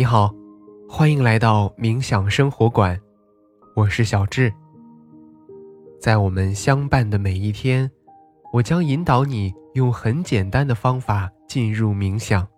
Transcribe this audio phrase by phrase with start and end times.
[0.00, 0.34] 你好，
[0.88, 2.98] 欢迎来到冥想生活馆，
[3.76, 4.50] 我是小智。
[6.00, 7.90] 在我们相伴的每一天，
[8.50, 12.48] 我将引导你用很简单的方法进入冥想，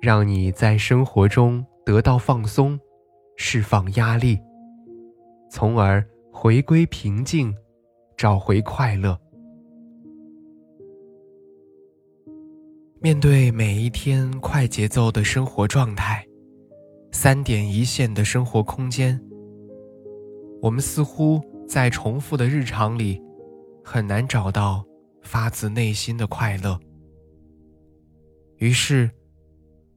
[0.00, 2.76] 让你在生活中得到放松，
[3.36, 4.36] 释放压力，
[5.48, 7.54] 从而回归平静，
[8.16, 9.16] 找回快乐。
[13.00, 16.24] 面对每一天快节奏的生活状态，
[17.12, 19.20] 三点一线的生活空间，
[20.62, 23.22] 我们似乎在重复的日常里
[23.84, 24.84] 很难找到
[25.22, 26.80] 发自内心的快乐。
[28.56, 29.10] 于是，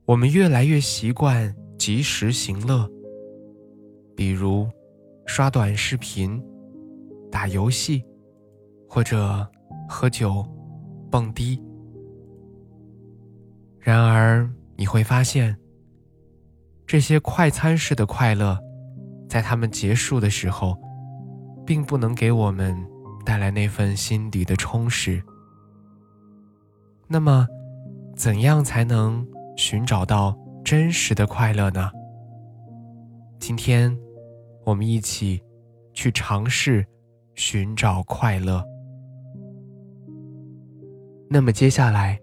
[0.06, 2.88] 我们越来越习惯及时行乐，
[4.16, 4.68] 比如
[5.26, 6.40] 刷短视频、
[7.32, 8.04] 打游戏，
[8.90, 9.50] 或者
[9.88, 10.46] 喝酒、
[11.10, 11.60] 蹦迪。
[13.80, 15.56] 然而，你会发现，
[16.88, 18.58] 这些快餐式的快乐，
[19.28, 20.78] 在他们结束的时候，
[21.66, 22.78] 并不能给我们
[23.26, 25.22] 带来那份心底的充实。
[27.08, 27.48] 那么，
[28.16, 31.92] 怎样才能寻找到真实的快乐呢？
[33.40, 33.98] 今天，
[34.64, 35.42] 我们一起
[35.94, 36.86] 去尝试
[37.34, 38.64] 寻找快乐。
[41.30, 42.20] 那么，接下来。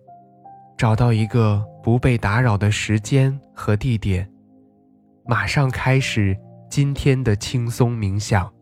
[0.78, 4.28] 找到一个不被打扰的时间和地点，
[5.24, 6.36] 马上开始
[6.68, 8.52] 今天的轻松冥想。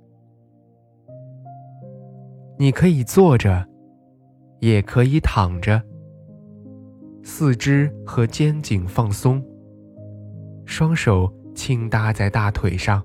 [2.58, 3.66] 你可以坐着，
[4.58, 5.83] 也可以躺着，
[7.22, 9.42] 四肢和肩颈放松，
[10.66, 13.03] 双手轻搭在大腿上，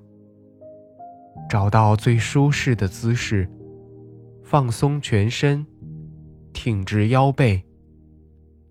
[1.49, 3.49] 找到最舒适的姿势，
[4.43, 5.65] 放松全身，
[6.51, 7.63] 挺直腰背。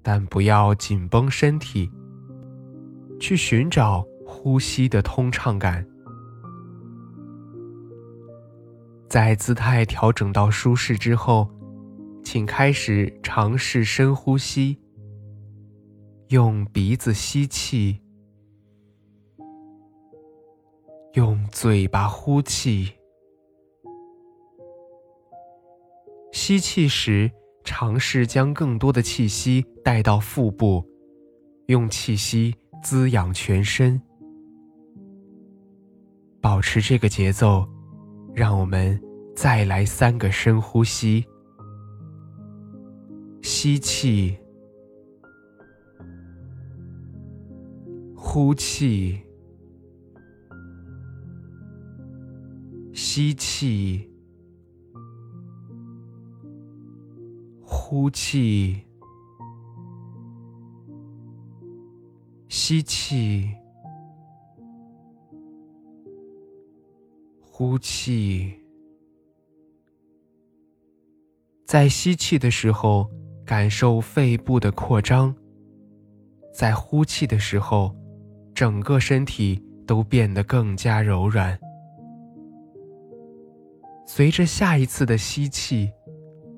[0.03, 1.91] 但不要紧绷身体，
[3.19, 5.87] 去寻找呼吸的通畅感。
[9.09, 11.49] 在姿态调整到舒适之后，
[12.25, 14.77] 请开始尝试深呼吸。
[16.31, 18.01] 用鼻子吸气，
[21.13, 22.93] 用嘴巴呼气。
[26.33, 27.31] 吸气时。
[27.67, 30.87] 尝试将更多的气息带到腹部，
[31.69, 33.99] 用气息滋养全身。
[36.45, 37.67] 保持这个节奏，
[38.35, 39.01] 让我们
[39.35, 41.25] 再来三个深呼吸：
[43.41, 44.37] 吸气，
[48.15, 49.23] 呼气，
[52.93, 54.07] 吸气。
[57.67, 58.83] 呼气，
[62.49, 63.49] 吸气，
[67.57, 68.53] 呼气。
[71.65, 73.09] 在吸气的时候，
[73.47, 75.33] 感受肺部的扩张；
[76.53, 77.95] 在呼气的时候，
[78.57, 81.57] 整个身体都变得更加柔软。
[84.05, 85.89] 随着下一次的吸气，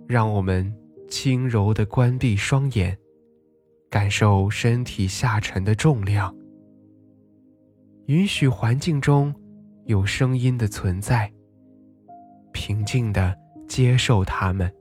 [0.09, 0.75] 让我们。
[1.09, 2.97] 轻柔的关闭双眼，
[3.91, 6.34] 感受身体下沉的重量。
[8.07, 9.33] 允许环境中
[9.86, 11.32] 有声音的存在，
[12.52, 13.36] 平静的
[13.69, 14.72] 接受它们，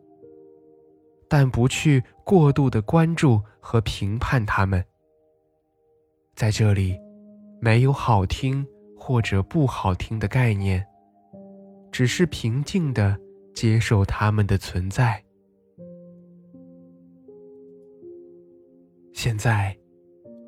[1.29, 4.83] 但不去过度的关注和评判它们。
[6.35, 6.99] 在这里，
[7.61, 8.65] 没有好听
[8.97, 10.83] 或者不好听的概念，
[11.91, 13.15] 只是平静的
[13.53, 15.23] 接受它们的存在。
[19.13, 19.77] 现在，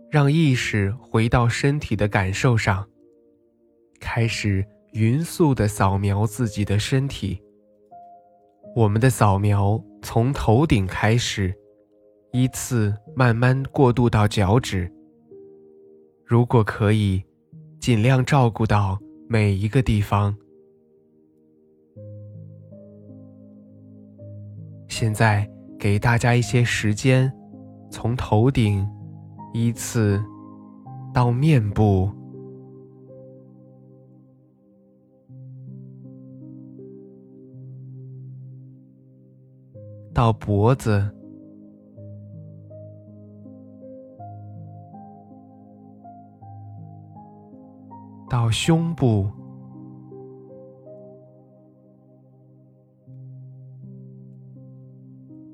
[0.09, 2.85] 让意识回到身体的感受上，
[3.99, 7.41] 开始匀速的扫描自己的身体。
[8.75, 11.53] 我们的扫描从头顶开始，
[12.31, 14.91] 依次慢慢过渡到脚趾。
[16.25, 17.23] 如果可以，
[17.79, 20.35] 尽量照顾到每一个地方。
[24.87, 25.49] 现在
[25.79, 27.31] 给大家一些时间。
[27.89, 28.85] 从头顶
[29.53, 30.21] 依次
[31.13, 32.11] 到面部，
[40.17, 41.07] 到脖子，
[48.27, 49.29] 到胸部，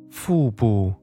[0.10, 0.94] 腹部。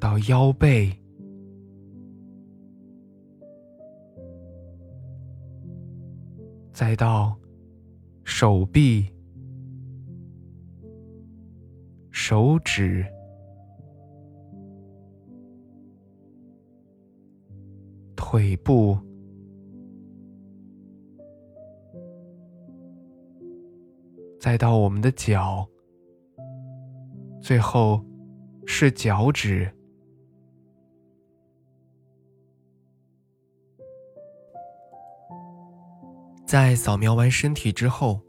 [0.00, 0.96] 到腰背，
[6.72, 7.36] 再到
[8.42, 9.06] 手臂、
[12.10, 13.06] 手指、
[18.16, 18.98] 腿部。
[24.40, 25.64] 再到我们的脚，
[27.40, 28.04] 最后
[28.66, 29.72] 是脚趾。
[36.44, 38.20] 在扫描完身体之后，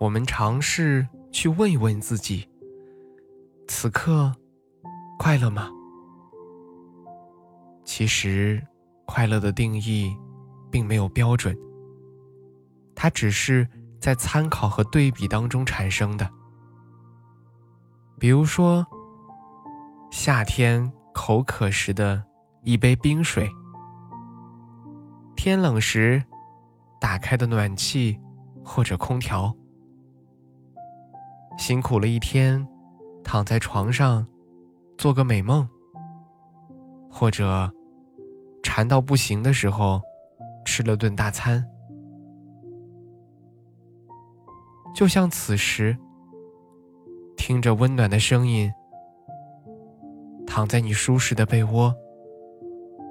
[0.00, 2.48] 我们尝试去问一问自己：
[3.68, 4.34] 此刻
[5.18, 5.70] 快乐吗？
[7.84, 8.66] 其实，
[9.06, 10.16] 快乐的定义
[10.70, 11.56] 并没有标准，
[12.94, 13.68] 它只是。
[14.00, 16.26] 在参考和对比当中产生的，
[18.18, 18.82] 比如说，
[20.10, 22.24] 夏天口渴时的
[22.62, 23.46] 一杯冰水，
[25.36, 26.24] 天冷时
[26.98, 28.18] 打开的暖气
[28.64, 29.54] 或者空调，
[31.60, 32.66] 辛苦了一天，
[33.22, 34.26] 躺在床上
[34.96, 35.68] 做个美梦，
[37.10, 37.70] 或者
[38.62, 40.00] 馋到不行的时候
[40.64, 41.62] 吃了顿大餐。
[44.94, 45.94] 就像此时，
[47.36, 48.72] 听着温暖的声音，
[50.46, 51.94] 躺在你舒适的被窝，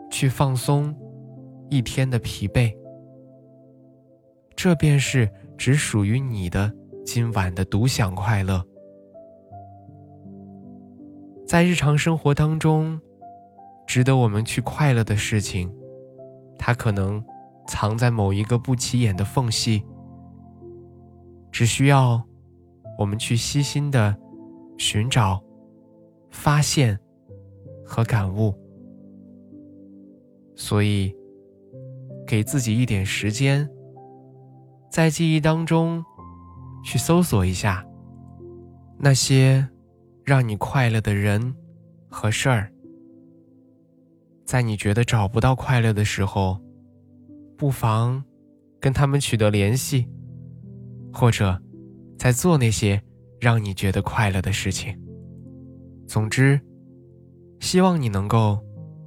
[0.09, 0.93] 去放松
[1.69, 2.75] 一天的疲惫。
[4.55, 6.73] 这便是只属于你的
[7.11, 8.63] 今晚的独享快乐。
[11.47, 13.01] 在日常生活当中，
[13.87, 15.73] 值得我们去快乐的事情，
[16.55, 17.25] 它可能
[17.67, 19.83] 藏在某一个不起眼的缝隙。
[21.51, 22.23] 只需要
[22.99, 24.15] 我们去细心的
[24.77, 25.43] 寻找、
[26.29, 26.95] 发现
[27.83, 28.53] 和感悟，
[30.55, 31.11] 所以
[32.27, 33.67] 给自己一点时间，
[34.91, 36.05] 在记忆当中
[36.83, 37.85] 去搜索一下
[38.97, 39.67] 那些
[40.23, 41.55] 让你快乐的人
[42.09, 42.71] 和事儿，
[44.45, 46.59] 在你觉得找不到快乐的时候，
[47.57, 48.23] 不妨
[48.79, 50.07] 跟他们取得联系。
[51.11, 51.59] 或者，
[52.19, 53.01] 在做那些
[53.39, 54.95] 让你觉得快乐的事情。
[56.07, 56.61] 总之，
[57.59, 58.63] 希望你能够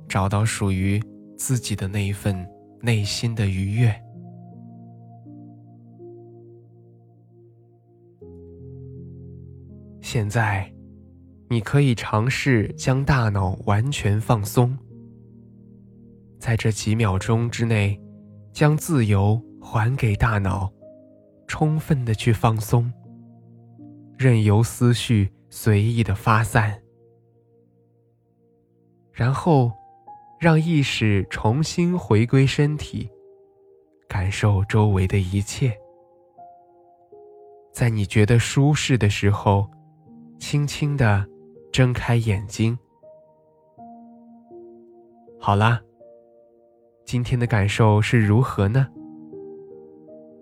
[0.09, 1.01] 找到属于
[1.37, 2.45] 自己的那一份
[2.81, 3.95] 内心的愉悦。
[10.13, 10.71] 现在，
[11.49, 14.77] 你可以尝试将大脑完全放松，
[16.39, 17.99] 在这几秒钟之内，
[18.53, 20.71] 将自由还给大脑。
[21.47, 22.93] 充分的去放松，
[24.19, 26.83] 任由思绪随意的发散，
[29.13, 29.73] 然后
[30.39, 33.09] 让意识重新回归身体，
[34.07, 35.75] 感受周围的一切。
[37.73, 39.67] 在你觉得舒适的时候，
[40.43, 41.25] 轻轻的
[41.71, 42.77] 睁开眼睛。
[45.39, 45.81] 好啦，
[47.07, 48.89] 今天的感受是如何呢？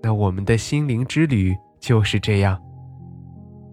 [0.03, 2.59] 那我们的心灵之旅就是这样。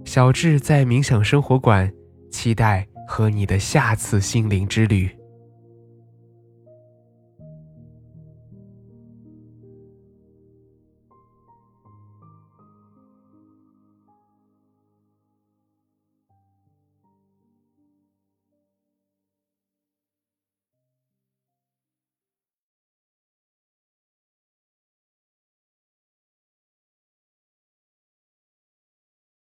[0.04, 1.90] 小智在冥想生活馆，
[2.30, 5.17] 期待和你的下次心灵之旅。